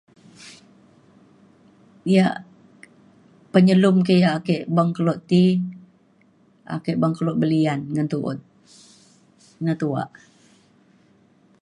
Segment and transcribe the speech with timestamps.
[2.15, 2.35] yak
[3.53, 5.43] penyelum ke yak ake beng kelo ti
[6.75, 8.37] ake beng kelo belian ngan tu’ut
[9.65, 10.09] na tuak.